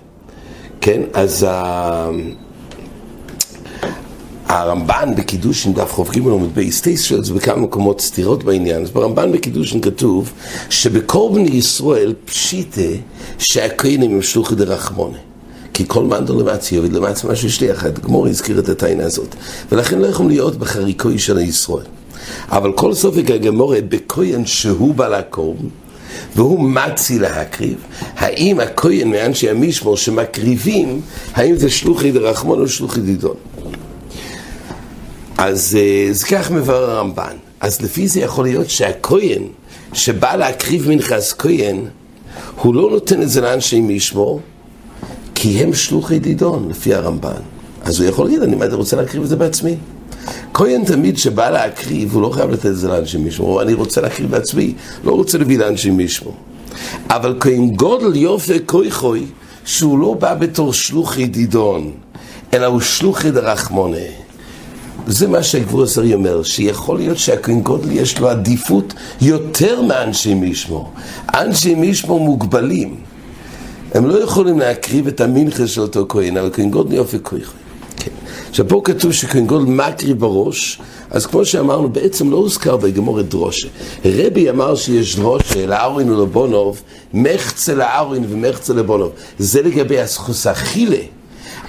כן, 0.81 1.01
אז... 1.13 1.43
Uh, 1.43 2.47
הרמב"ן 4.47 5.13
בקידושין 5.17 5.73
דף 5.73 5.93
ח"ג 5.93 6.17
עמוד 6.17 6.55
בייסטייס 6.55 7.01
שלו, 7.01 7.23
זה 7.23 7.33
בכמה 7.33 7.57
מקומות 7.57 8.01
סתירות 8.01 8.43
בעניין, 8.43 8.81
אז 8.81 8.91
ברמב"ן 8.91 9.31
בקידושין 9.31 9.81
כתוב 9.81 10.31
שבכל 10.69 11.29
בני 11.33 11.49
ישראל 11.49 12.13
פשיטה 12.25 12.81
שהכהנים 13.37 14.11
הם 14.11 14.21
שלוחי 14.21 14.55
דרחמונה. 14.55 15.17
כי 15.73 15.83
כל 15.87 16.03
מנדו 16.03 16.39
למצי 16.39 16.75
יוביד 16.75 16.93
למצי 16.93 17.27
משהו 17.27 17.51
שליח, 17.51 17.83
הגמור 17.83 18.27
הזכיר 18.27 18.59
את 18.59 18.69
הטענה 18.69 19.03
הזאת. 19.03 19.35
ולכן 19.71 19.99
לא 19.99 20.07
יכולים 20.07 20.29
להיות 20.29 20.55
בחריקוי 20.55 21.19
של 21.19 21.37
הישראל. 21.37 21.85
אבל 22.49 22.73
כל 22.73 22.93
סופק 22.93 23.31
הגמור 23.31 23.73
בכהן 23.89 24.45
שהוא 24.45 24.95
בעל 24.95 25.13
הקורב, 25.13 25.57
והוא 26.35 26.69
מצי 26.69 27.19
להקריב, 27.19 27.77
האם 28.15 28.59
הכהן 28.59 29.11
מאנשי 29.11 29.49
המשמור 29.49 29.97
שמקריבים, 29.97 31.01
האם 31.33 31.55
זה 31.55 31.69
שלוחי 31.69 32.11
דרחמון 32.11 32.61
או 32.61 32.67
שלוחי 32.67 33.01
דידון? 33.01 33.35
אז 35.37 35.77
אה, 35.79 36.13
זה 36.13 36.25
כך 36.25 36.51
מבאר 36.51 36.91
הרמב"ן. 36.91 37.35
אז 37.59 37.81
לפי 37.81 38.07
זה 38.07 38.19
יכול 38.19 38.45
להיות 38.45 38.69
שהכהן 38.69 39.43
שבא 39.93 40.35
להקריב 40.35 40.89
מנחס 40.89 41.33
כהן, 41.37 41.85
הוא 42.61 42.75
לא 42.75 42.89
נותן 42.89 43.21
את 43.21 43.29
זה 43.29 43.41
לאנשי 43.41 43.81
משמור, 43.81 44.41
כי 45.35 45.63
הם 45.63 45.73
שלוחי 45.73 46.19
דידון, 46.19 46.69
לפי 46.69 46.93
הרמב"ן. 46.93 47.41
אז 47.83 47.99
הוא 47.99 48.09
יכול 48.09 48.25
להגיד, 48.25 48.41
אני 48.41 48.73
רוצה 48.73 48.95
להקריב 48.95 49.23
את 49.23 49.29
זה 49.29 49.35
בעצמי. 49.35 49.75
כהן 50.57 50.85
תמיד 50.85 51.17
שבא 51.17 51.49
להקריב, 51.49 52.13
הוא 52.13 52.21
לא 52.21 52.29
חייב 52.29 52.49
לתת 52.49 52.65
את 52.65 52.77
זה 52.77 52.87
לאנשי 52.87 53.17
משמור, 53.17 53.61
אני 53.61 53.73
רוצה 53.73 54.01
להקריב 54.01 54.31
בעצמי, 54.31 54.73
לא 55.03 55.11
רוצה 55.11 55.37
להביא 55.37 55.57
לאנשי 55.57 55.91
משמור. 55.91 56.35
אבל 57.09 57.37
כהן 57.39 57.69
גודל 57.69 58.15
יופי 58.15 58.59
כוי 58.65 58.91
חוי, 58.91 59.25
שהוא 59.65 59.99
לא 59.99 60.13
בא 60.13 60.33
בתור 60.33 60.73
שלוחי 60.73 61.25
דידון, 61.25 61.91
אלא 62.53 62.65
הוא 62.65 62.81
שלוחי 62.81 63.31
דרחמונה. 63.31 64.07
זה 65.07 65.27
מה 65.27 65.43
שהגבור 65.43 65.83
הסרי 65.83 66.13
אומר, 66.13 66.43
שיכול 66.43 66.97
להיות 66.97 67.17
שהכהן 67.17 67.61
גודל 67.61 67.91
יש 67.91 68.19
לו 68.19 68.29
עדיפות 68.29 68.93
יותר 69.21 69.81
מאנשי 69.81 70.33
משמור. 70.33 70.91
אנשי 71.33 71.75
משמור 71.75 72.19
מוגבלים. 72.19 72.95
הם 73.93 74.05
לא 74.05 74.23
יכולים 74.23 74.59
להקריב 74.59 75.07
את 75.07 75.21
המנחה 75.21 75.67
של 75.67 75.81
אותו 75.81 76.05
כהן, 76.09 76.37
אבל 76.37 76.49
כהן 76.53 76.69
גודל 76.69 76.93
יופי 76.93 77.17
כהן. 77.23 77.66
עכשיו 78.57 78.69
פה 78.69 78.81
כתוב 78.83 79.11
שכהן 79.11 79.47
גודל 79.47 79.65
מקריב 79.65 80.19
בראש, 80.19 80.79
אז 81.11 81.25
כמו 81.25 81.45
שאמרנו, 81.45 81.89
בעצם 81.89 82.31
לא 82.31 82.37
הוזכר 82.37 82.77
בגמור 82.77 83.19
את 83.19 83.29
דרושה. 83.29 83.67
רבי 84.05 84.49
אמר 84.49 84.75
שיש 84.75 85.15
דרושה 85.15 85.65
לארין 85.65 86.09
ולבונוב, 86.09 86.81
מחצה 87.13 87.75
לארין 87.75 88.25
ומחצה 88.29 88.73
לבונוב. 88.73 89.11
זה 89.39 89.61
לגבי 89.61 89.99
הסחוס 89.99 90.47
אכילה. 90.47 90.97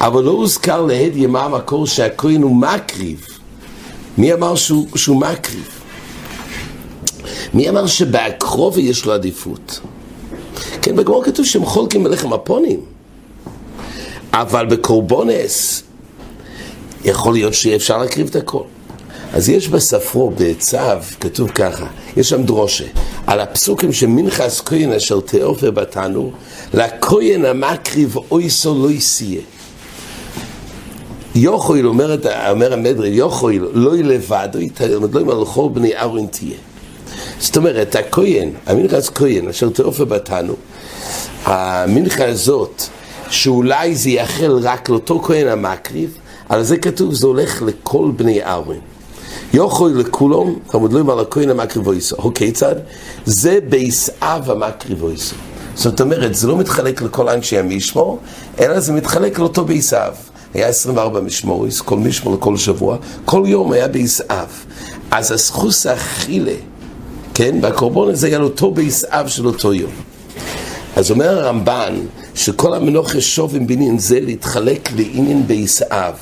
אבל 0.00 0.24
לא 0.24 0.30
הוזכר 0.30 0.82
להדיה 0.82 1.28
מה 1.28 1.44
המקור 1.44 1.86
שהכהן 1.86 2.42
הוא 2.42 2.56
מקריב. 2.56 3.26
מי 4.18 4.32
אמר 4.32 4.54
שהוא, 4.54 4.86
שהוא 4.94 5.16
מקריב? 5.16 5.68
מי 7.54 7.68
אמר 7.68 7.86
שבקרוב 7.86 8.78
יש 8.78 9.04
לו 9.04 9.12
עדיפות? 9.12 9.80
כן, 10.82 10.96
בגמור 10.96 11.24
כתוב 11.24 11.46
שהם 11.46 11.64
חולקים 11.64 12.04
בלחם 12.04 12.32
הפונים. 12.32 12.80
אבל 14.32 14.66
בקורבונס 14.66 15.82
יכול 17.04 17.32
להיות 17.32 17.54
שאי 17.54 17.76
אפשר 17.76 17.98
להקריב 17.98 18.26
את 18.30 18.36
הכל. 18.36 18.62
אז 19.32 19.48
יש 19.48 19.68
בספרו, 19.68 20.32
בצו, 20.36 20.78
כתוב 21.20 21.50
ככה, 21.50 21.86
יש 22.16 22.28
שם 22.28 22.42
דרושה, 22.42 22.84
על 23.26 23.40
הפסוקים 23.40 23.92
שמנחס 23.92 24.60
כהן 24.60 24.92
אשר 24.92 25.20
תאופר 25.20 25.70
בתנו, 25.70 26.32
לכהן 26.74 27.44
המקריב 27.44 28.16
אויסו 28.30 28.82
לא 28.82 28.90
יסייה. 28.90 29.40
יוכויל, 31.34 31.86
אומר, 31.86 32.16
אומר 32.50 32.72
המדרל, 32.72 33.06
יוכויל, 33.06 33.64
לא 33.72 33.96
לבד, 33.96 34.48
לא 35.12 35.20
ימלכו 35.20 35.70
בני 35.70 35.96
ארון 35.96 36.26
תהיה. 36.26 36.56
זאת 37.40 37.56
אומרת, 37.56 37.96
הכהן, 37.96 38.50
הזאת 38.66 39.14
כהן, 39.14 39.48
אשר 39.48 39.68
תעופה 39.68 40.04
בתנו, 40.04 40.54
המנחה 41.44 42.24
הזאת, 42.28 42.82
שאולי 43.30 43.94
זה 43.94 44.10
יאכל 44.10 44.58
רק 44.62 44.88
לאותו 44.88 45.20
כהן 45.22 45.46
המקריב, 45.46 46.18
על 46.48 46.62
זה 46.62 46.76
כתוב, 46.76 47.14
זה 47.14 47.26
הולך 47.26 47.62
לכל 47.62 48.10
בני 48.16 48.44
ארון. 48.44 48.78
יוכוי 49.52 49.94
לכולם, 49.94 50.54
כמוד 50.68 50.92
לא 50.92 50.98
יאמר 50.98 51.14
לכהן 51.14 51.50
המקריב 51.50 51.86
ואיסו. 51.86 52.34
כיצד? 52.34 52.74
זה 53.24 53.58
ביסאב 53.68 54.50
המקריב 54.50 55.02
ואיסו. 55.02 55.34
זאת 55.74 56.00
אומרת, 56.00 56.34
זה 56.34 56.48
לא 56.48 56.56
מתחלק 56.56 57.02
לכל 57.02 57.28
אנשי 57.28 57.58
המשמור, 57.58 58.18
אלא 58.60 58.80
זה 58.80 58.92
מתחלק 58.92 59.38
לאותו 59.38 59.64
ביסאב. 59.64 60.14
היה 60.54 60.68
24 60.68 61.20
משמוריס, 61.20 61.80
כל 61.80 61.98
משמור 61.98 62.34
לכל 62.34 62.56
שבוע, 62.56 62.96
כל 63.24 63.42
יום 63.46 63.72
היה 63.72 63.88
ביסאב. 63.88 64.64
אז 65.10 65.32
הסחוס 65.32 65.86
האכילה, 65.86 66.54
כן, 67.34 67.56
והקורבן 67.62 68.12
הזה 68.12 68.26
היה 68.26 68.38
לאותו 68.38 68.70
ביסאב 68.70 69.28
של 69.28 69.46
אותו 69.46 69.74
יום. 69.74 69.92
אז 70.96 71.10
אומר 71.10 71.38
הרמב"ן, 71.38 71.94
שכל 72.34 72.74
המנוחה 72.74 73.20
שובים 73.20 73.66
בינין 73.66 73.98
זה 73.98 74.20
להתחלק 74.20 74.88
לעניין 74.96 75.46
ביסאב. 75.46 76.14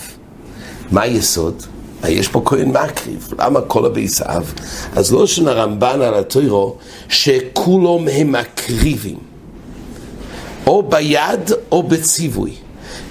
מה 0.91 1.03
היסוד? 1.03 1.63
יש 2.09 2.29
פה 2.29 2.43
כהן 2.45 2.69
מקריב, 2.69 3.35
למה 3.39 3.61
כל 3.61 3.87
הביסאב? 3.87 4.53
אז 4.97 5.13
לא 5.13 5.27
שנה 5.27 5.53
רמב"ן 5.53 6.03
על 6.03 6.15
התוירו, 6.15 6.77
שכולם 7.09 8.09
הם 8.13 8.33
מקריבים, 8.33 9.17
או 10.67 10.83
ביד 10.83 11.51
או 11.73 11.83
בציווי. 11.83 12.53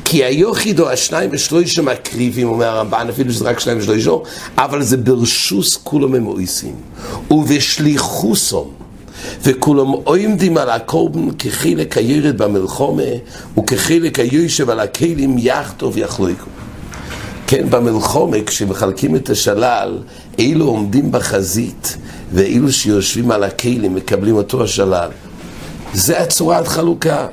כי 0.05 0.24
היוחיד 0.24 0.79
או 0.79 0.89
השניים 0.89 1.29
ושלושה 1.34 1.82
מקריבים, 1.82 2.48
אומר 2.48 2.65
הרמב"ן, 2.65 3.08
אפילו 3.10 3.34
שזה 3.34 3.46
רק 3.46 3.60
שניים 3.60 3.79
ושלושה, 3.79 4.12
אבל 4.58 4.84
זה 4.84 4.98
ברשוס 4.98 5.77
כולם 5.84 6.15
הם 6.15 6.27
אויסים, 6.27 6.75
ובשליחוסום. 7.32 8.72
וכולם 9.44 9.88
עומדים 9.88 10.58
על 10.58 10.70
הקורבן 10.70 11.32
כחלק 11.39 11.98
הירד 11.98 12.38
במלחומה 12.38 13.03
וכחלק 13.58 14.20
היושב 14.20 14.70
על 14.70 14.79
הכלים 14.79 15.36
יחדו 15.38 15.94
ויחלוקו. 15.94 16.64
כן, 17.47 17.69
במלחומה 17.69 18.37
כשמחלקים 18.45 19.15
את 19.15 19.29
השלל, 19.29 19.97
אילו 20.39 20.65
עומדים 20.65 21.11
בחזית 21.11 21.97
ואילו 22.33 22.71
שיושבים 22.71 23.31
על 23.31 23.43
הכלים 23.43 23.95
מקבלים 23.95 24.35
אותו 24.35 24.63
השלל. 24.63 25.09
זה 25.93 26.21
הצורת 26.21 26.67
חלוקה. 26.67 27.27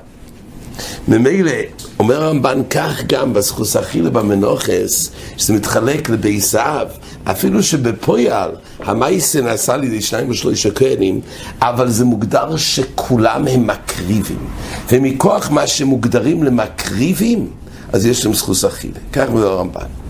ממילא, 1.08 1.52
אומר 1.98 2.24
הרמב"ן 2.24 2.62
כך 2.70 3.02
גם 3.06 3.32
בזכוס 3.32 3.76
אכילה 3.76 4.10
במנוחס, 4.10 5.10
שזה 5.36 5.52
מתחלק 5.52 6.08
לבייסיו, 6.08 6.86
אפילו 7.24 7.62
שבפויאל 7.62 8.50
המייסה 8.78 9.40
נעשה 9.40 9.74
על 9.74 9.84
ידי 9.84 10.00
שניים 10.02 10.30
ושלושה 10.30 10.70
כהנים, 10.70 11.20
אבל 11.60 11.90
זה 11.90 12.04
מוגדר 12.04 12.56
שכולם 12.56 13.46
הם 13.48 13.66
מקריבים. 13.66 14.46
ומכוח 14.92 15.50
מה 15.50 15.66
שמוגדרים 15.66 16.42
למקריבים, 16.42 17.50
אז 17.92 18.06
יש 18.06 18.24
להם 18.24 18.34
זכוס 18.34 18.64
אכילה. 18.64 18.98
כך 19.12 19.28
אומר 19.28 19.46
הרמב"ן. 19.46 20.01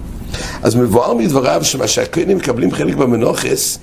אז 0.62 0.74
מבואר 0.74 1.14
מדבריו 1.14 1.64
שמה 1.64 1.88
שהכהנים 1.88 2.36
מקבלים 2.36 2.72
חלק 2.72 2.94
במנוחס, 2.94 3.78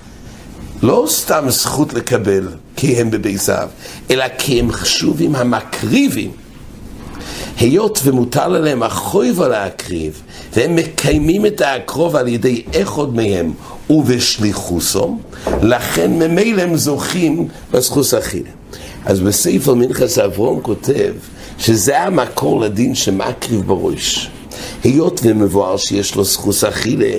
לא 0.82 1.06
סתם 1.08 1.44
זכות 1.48 1.94
לקבל 1.94 2.48
כי 2.76 2.96
הם 2.96 3.10
בבייסיו, 3.10 3.68
אלא 4.10 4.24
כי 4.38 4.60
הם 4.60 4.72
חשובים 4.72 5.34
המקריבים. 5.34 6.30
היות 7.56 8.00
ומוטל 8.04 8.54
עליהם 8.54 8.82
החויבה 8.82 9.48
להקריב, 9.48 10.22
והם 10.56 10.76
מקיימים 10.76 11.46
את 11.46 11.62
הקרוב 11.64 12.16
על 12.16 12.28
ידי 12.28 12.62
אחד 12.82 13.14
מהם 13.14 13.52
ובשליחוסו, 13.90 15.18
לכן 15.62 16.10
ממילא 16.10 16.62
הם 16.62 16.76
זוכים 16.76 17.48
בזכוס 17.70 18.14
אחילה. 18.14 18.50
אז 19.04 19.20
בספר 19.20 19.74
מנחס 19.74 20.18
אברום 20.18 20.60
כותב 20.62 21.12
שזה 21.58 22.00
המקור 22.00 22.60
לדין 22.60 22.94
שמקריב 22.94 23.66
בראש. 23.66 24.30
היות 24.84 25.20
ומבואר 25.24 25.76
שיש 25.76 26.14
לו 26.14 26.24
זכוס 26.24 26.64
אכילה, 26.64 27.12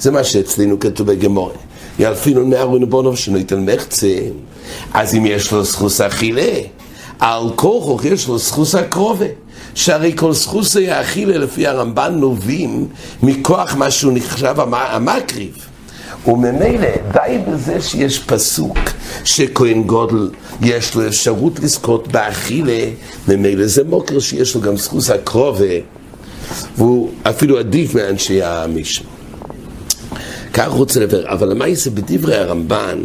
זה 0.00 0.10
מה 0.10 0.24
שאצלנו 0.24 0.80
כתוב 0.80 1.06
בגמורה. 1.12 1.54
ילפינו 1.98 2.44
נערו 2.44 2.78
נבונוב 2.78 3.16
שנויתן 3.16 3.66
מחצה. 3.66 4.18
אז 4.94 5.14
אם 5.14 5.26
יש 5.26 5.52
לו 5.52 5.64
זכוס 5.64 6.00
אכילה, 6.00 6.52
על 7.18 7.42
כוחו 7.56 7.98
יש 8.04 8.28
לו 8.28 8.38
זכוס 8.38 8.74
הקרובה. 8.74 9.26
שהרי 9.74 10.12
כל 10.16 10.32
זכוס 10.32 10.76
האכילה 10.76 11.38
לפי 11.38 11.66
הרמב"ן 11.66 12.14
נובעים 12.14 12.88
מכוח 13.22 13.74
מה 13.74 13.90
שהוא 13.90 14.12
נחשב 14.12 14.54
המקריב. 14.72 15.54
וממילא 16.26 16.88
די 17.12 17.38
בזה 17.48 17.80
שיש 17.80 18.18
פסוק 18.18 18.78
שכהן 19.24 19.82
גודל 19.82 20.30
יש 20.62 20.94
לו 20.94 21.06
אפשרות 21.06 21.60
לזכות 21.60 22.08
באכילה, 22.08 22.84
ממילא 23.28 23.66
זה 23.66 23.84
מוקר 23.84 24.18
שיש 24.18 24.54
לו 24.54 24.60
גם 24.60 24.76
זכוס 24.76 25.10
הקרובה, 25.10 25.74
והוא 26.78 27.10
אפילו 27.22 27.58
עדיף 27.58 27.94
מאנשי 27.94 28.42
המשנה. 28.42 29.08
כך 30.52 30.68
רוצה 30.68 31.00
לדבר, 31.00 31.32
אבל 31.32 31.48
למה 31.48 31.64
זה 31.74 31.90
בדברי 31.90 32.36
הרמב"ן, 32.36 32.98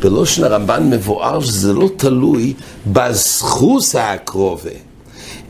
בלושן 0.00 0.44
הרמב"ן 0.44 0.90
מבואר 0.90 1.40
שזה 1.40 1.72
לא 1.72 1.90
תלוי 1.96 2.54
בזכוס 2.86 3.94
הקרובה, 3.94 4.70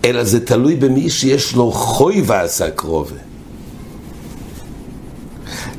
אלא 0.04 0.24
זה 0.24 0.46
תלוי 0.46 0.76
במי 0.76 1.10
שיש 1.10 1.54
לו 1.54 1.70
חוי 1.72 2.22
ועשה 2.26 2.70
קרובה. 2.70 3.16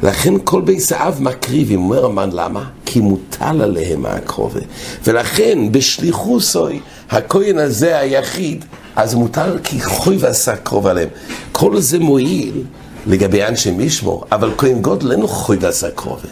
לכן 0.03 0.33
כל 0.43 0.61
בייס 0.61 0.91
האב 0.91 1.17
מקריבים, 1.21 1.79
אומר 1.79 2.05
המן 2.05 2.29
למה? 2.33 2.69
כי 2.85 2.99
מוטל 2.99 3.61
עליהם 3.61 4.05
הקרובה. 4.05 4.59
ולכן 5.03 5.71
בשליחוסוי, 5.71 6.79
הכהן 7.09 7.57
הזה 7.57 7.99
היחיד, 7.99 8.65
אז 8.95 9.13
מוטל 9.13 9.59
כי 9.63 9.81
חוי 9.81 10.17
ועשה 10.17 10.55
קרוב 10.55 10.87
עליהם. 10.87 11.09
כל 11.51 11.79
זה 11.79 11.99
מועיל 11.99 12.63
לגבי 13.07 13.43
אנשי 13.43 13.71
משמור, 13.71 14.25
אבל 14.31 14.51
כהן 14.57 14.81
גודל 14.81 15.11
אין 15.11 15.19
לו 15.19 15.27
חוי 15.27 15.57
ועשה 15.61 15.91
קרובה. 15.91 16.27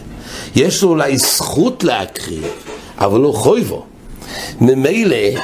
יש 0.56 0.82
לו 0.82 0.88
אולי 0.88 1.18
זכות 1.18 1.84
להקריב, 1.84 2.46
אבל 2.98 3.20
לא 3.20 3.32
חובה. 3.32 3.84
ממילא, 4.60 5.40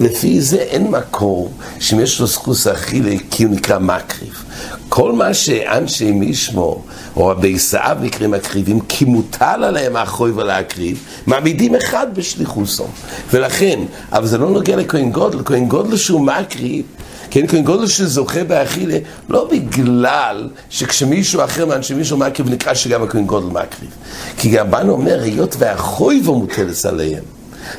לפי 0.00 0.40
זה 0.40 0.56
אין 0.56 0.90
מקור 0.90 1.50
שאם 1.78 2.00
יש 2.00 2.20
לו 2.20 2.26
זכות 2.26 2.56
אכילה 2.72 3.16
כי 3.30 3.44
הוא 3.44 3.52
נקרא 3.54 3.78
מקריב. 3.78 4.44
כל 4.88 5.12
מה 5.12 5.34
שאנשי 5.34 6.12
משמר 6.12 6.84
או 7.16 7.30
הבית 7.30 7.75
אב 7.75 7.98
נקראים 8.02 8.30
מקריבים, 8.30 8.80
כי 8.80 9.04
מוטל 9.04 9.64
עליהם 9.64 9.96
האחריות 9.96 10.30
להקריב, 10.30 11.04
מעמידים 11.26 11.74
אחד 11.74 12.06
בשליחותו. 12.14 12.86
ולכן, 13.32 13.80
אבל 14.12 14.26
זה 14.26 14.38
לא 14.38 14.50
נוגע 14.50 14.76
לכהן 14.76 15.10
גדול, 15.10 15.38
כהן 15.44 15.68
גדול 15.68 15.96
שהוא 15.96 16.20
מקריב, 16.20 16.84
כן, 17.30 17.46
כהן 17.46 17.62
גדול 17.62 17.86
שזוכה 17.86 18.44
באכילה, 18.44 18.98
לא 19.28 19.48
בגלל 19.52 20.48
שכשמישהו 20.70 21.44
אחר 21.44 21.66
מאנשי 21.66 21.94
משמר 21.94 22.16
מקריב 22.16 22.50
נקרא 22.50 22.74
שגם 22.74 23.02
הכהן 23.02 23.26
גדול 23.26 23.46
מקריב. 23.46 23.90
כי 24.36 24.50
גם 24.50 24.70
באנו 24.70 24.92
אומר, 24.92 25.22
היות 25.22 25.56
והחויבו 25.58 26.38
מוטלת 26.38 26.84
עליהם. 26.84 27.24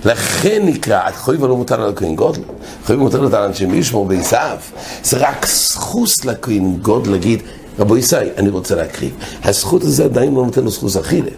לכן 0.06 0.62
נקרא, 0.66 1.12
חויבו 1.12 1.48
לא 1.48 1.58
מוטל 1.58 1.82
על 1.82 1.90
הכהן 1.90 2.16
גודל, 2.16 2.42
חויבו 2.86 3.04
מוטל 3.04 3.36
על 3.36 3.44
אנשי 3.44 3.66
מישמו 3.66 4.06
בעשיו. 4.06 4.58
זה 5.04 5.18
רק 5.18 5.46
זכוס 5.46 6.26
לכהן 6.26 6.78
גודל 6.82 7.12
להגיד, 7.12 7.42
רבו 7.80 7.98
ישי, 7.98 8.16
אני 8.38 8.50
רוצה 8.50 8.76
להקריב. 8.76 9.12
הזכות 9.44 9.84
הזה 9.84 10.06
עדיין 10.06 10.36
לא 10.36 10.46
נותן 10.46 10.64
לו 10.64 10.70
זכות 10.70 10.96
אכילה. 10.96 11.32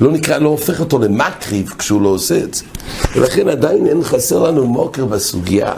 לא 0.00 0.10
נקרא, 0.10 0.38
לא 0.38 0.48
הופך 0.48 0.80
אותו 0.80 0.98
למקריב 0.98 1.74
כשהוא 1.78 2.02
לא 2.02 2.08
עושה 2.08 2.38
את 2.38 2.54
זה. 2.54 2.64
ולכן 3.16 3.48
עדיין 3.48 3.86
אין 3.86 4.04
חסר 4.04 4.38
לנו 4.38 4.66
מוקר 4.66 5.04
בסוגיה. 5.04 5.72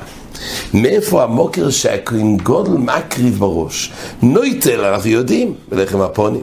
מאיפה 0.74 1.22
המוקר 1.22 1.70
שהכהן 1.70 2.36
גודל 2.36 2.70
מקריב 2.70 3.38
בראש? 3.38 3.92
נויטל, 4.22 4.84
אנחנו 4.84 5.10
יודעים, 5.10 5.54
בלחם 5.68 6.00
הפונים. 6.00 6.42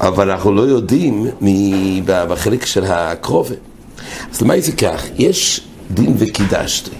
אבל 0.00 0.30
אנחנו 0.30 0.52
לא 0.52 0.62
יודעים 0.62 1.26
בחלק 2.06 2.66
של 2.66 2.84
הקרובה. 2.84 3.54
אז 4.32 4.42
למה 4.42 4.60
זה 4.60 4.72
כך? 4.72 5.02
יש 5.18 5.60
דין 5.90 6.14
וקידשתי. 6.18 6.90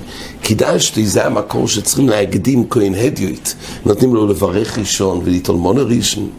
קידשתי 0.43 1.07
זה 1.07 1.27
המקור 1.27 1.69
שצריכים 1.69 2.09
להקדים 2.09 2.69
כהן 2.71 2.95
הדיוט, 2.95 3.49
נותנים 3.87 4.15
לו 4.15 4.27
לברך 4.27 4.79
ראשון 4.79 5.21
ולטעול 5.25 5.59
מונה 5.59 5.83
ראשון. 5.83 6.31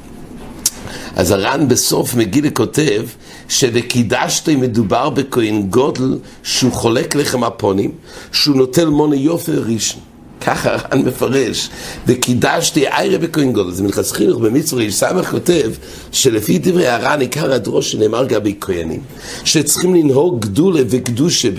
אז 1.16 1.32
הר"ן 1.32 1.68
בסוף 1.68 2.16
מגילה 2.16 2.50
כותב 2.50 3.06
שבקידשתי 3.50 4.56
מדובר 4.56 5.10
בכהן 5.10 5.62
גודל 5.70 6.20
שהוא 6.44 6.72
חולק 6.72 7.16
לחם 7.16 7.44
הפונים, 7.44 7.92
שהוא 8.32 8.56
נוטל 8.56 8.90
מונה 8.90 9.16
יופי 9.16 9.52
ראשון. 9.52 10.02
ככה 10.42 10.70
הר"ן 10.74 11.02
מפרש, 11.02 11.70
וקידשתי 12.08 12.88
איירה 12.88 13.18
בכהן 13.18 13.54
גודל. 13.54 13.72
זה 13.72 13.84
מלכס 13.84 14.12
חינוך 14.12 14.40
במצווה 14.40 14.84
איש 14.84 14.96
סמך 14.96 15.32
כותב 15.32 15.72
שלפי 16.12 16.58
דברי 16.58 16.88
הר"ן 16.88 17.22
עיקר 17.22 17.54
הדרוש 17.54 17.92
שנאמר 17.92 18.26
גבי 18.26 18.56
כהנים, 18.62 19.02
שצריכים 19.44 19.96
לנהוג 19.96 20.42
גדולה 20.42 20.82
וקדושה 20.90 21.50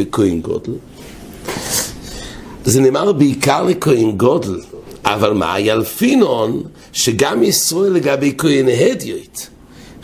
גודל. 0.43 0.73
זה 2.64 2.81
נאמר 2.81 3.12
בעיקר 3.12 3.62
לכהן 3.62 4.11
גודל, 4.11 4.61
אבל 5.05 5.33
מה, 5.33 5.61
ילפינון, 5.61 6.62
שגם 6.93 7.43
ישראל 7.43 7.93
לגבי 7.93 8.35
כהן 8.38 8.69
הדיוט. 8.69 9.40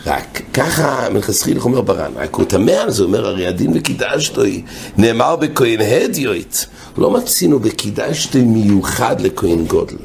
רק 0.07 0.41
ככה 0.53 1.07
מלכסחילך 1.13 1.65
אומר 1.65 1.81
ברן, 1.81 2.11
רק 2.15 2.35
הוא 2.35 2.45
תמה 2.45 2.71
על 2.71 2.91
זה, 2.91 3.03
אומר 3.03 3.27
הרי 3.27 3.47
הדין 3.47 3.71
וקידשתוי, 3.75 4.61
נאמר 4.97 5.35
בכהן 5.35 5.79
הדיוט, 5.81 6.57
לא 6.97 7.11
מצינו 7.11 7.59
בקידשתוי 7.59 8.41
מיוחד 8.41 9.21
לכהן 9.21 9.65
גודל. 9.65 9.97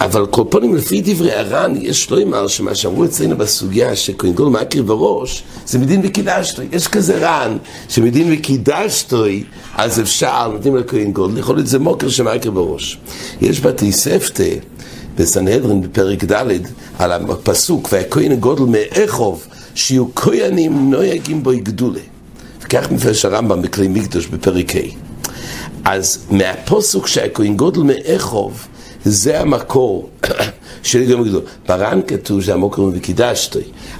אבל 0.00 0.26
כל 0.26 0.44
פנים 0.50 0.74
לפי 0.74 1.02
דברי 1.04 1.32
הר"ן, 1.32 1.74
יש 1.80 2.10
לא 2.10 2.22
אמר 2.22 2.48
שמה 2.48 2.74
שאמרו 2.74 3.04
אצלנו 3.04 3.36
בסוגיה 3.36 3.96
שכהן 3.96 4.32
גודל 4.32 4.50
מקריב 4.50 4.86
בראש, 4.86 5.42
זה 5.66 5.78
מדין 5.78 6.00
וקידשתוי. 6.04 6.68
יש 6.72 6.88
כזה 6.88 7.28
ר"ן 7.28 7.56
שמדין 7.88 8.32
וקידשתוי, 8.32 9.44
אז 9.74 10.00
אפשר, 10.00 10.48
נותנים 10.52 10.76
לכהן 10.76 11.12
גודל, 11.12 11.38
יכול 11.38 11.56
להיות 11.56 11.66
זה 11.66 11.78
מוקר 11.78 12.08
שמקריב 12.08 12.54
בראש. 12.54 12.98
יש 13.40 13.60
בתי 13.60 13.92
ספטה 13.92 14.42
בסנהדרין 15.18 15.80
בפרק 15.80 16.24
ד' 16.24 16.44
על 16.98 17.12
הפסוק, 17.12 17.88
והכהן 17.92 18.34
גודל 18.34 18.62
מאכוב, 18.62 19.46
שיהיו 19.74 20.14
כהנים 20.14 20.90
נויגים 20.90 21.42
בו 21.42 21.52
יגדולה. 21.52 22.00
וכך 22.62 22.90
מפרש 22.90 23.24
הרמב"ם 23.24 23.62
בכלי 23.62 23.88
מקדוש 23.88 24.26
בפרק 24.26 24.76
ה'. 24.76 24.78
אז 25.84 26.26
מהפוסוק 26.30 27.06
שהכהן 27.06 27.56
גודל 27.56 27.80
מאכוב, 27.80 28.66
זה 29.08 29.40
המקור 29.40 30.10
של 30.82 31.04
גם 31.04 31.24
גדול. 31.24 31.42
בר"ן 31.68 32.00
כתוב 32.06 32.42
שהמוקר 32.42 32.82
וקידשתי, 32.92 33.58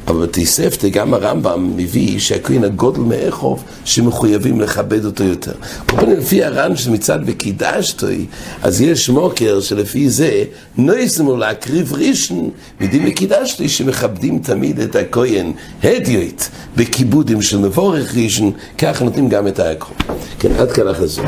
אבל 0.09 0.27
בתוספתא 0.27 0.88
גם 0.88 1.14
הרמב"ם 1.14 1.77
מביא 1.77 2.19
שהכהן 2.19 2.64
הגודל 2.64 3.01
מאכוב 3.01 3.64
שמחויבים 3.85 4.61
לכבד 4.61 5.05
אותו 5.05 5.25
יותר. 5.25 5.53
כל 5.87 5.97
פנים 5.97 6.19
לפי 6.19 6.45
הר"ן 6.45 6.77
שמצד 6.77 7.19
וקידשתי, 7.27 8.27
אז 8.62 8.81
יש 8.81 9.09
מוקר 9.09 9.61
שלפי 9.61 10.11
זה 10.11 10.45
נויסמו 10.77 11.37
להקריב 11.37 11.92
ראשון 11.92 12.51
מדין 12.81 13.09
וקידשתי 13.09 13.69
שמכבדים 13.69 14.38
תמיד 14.38 14.81
את 14.81 14.97
הכהן 14.97 15.53
הדיוט 15.85 16.42
בכיבודים 16.77 17.42
של 17.42 17.59
מבורך 17.59 18.14
ראשון, 18.16 18.53
כך 18.79 19.03
נותנים 19.03 19.29
גם 19.29 19.47
את 19.47 19.59
האקרו. 19.59 19.95
כן, 20.38 20.53
עד 20.59 20.73
כאן 20.73 20.88
החזור. 20.88 21.27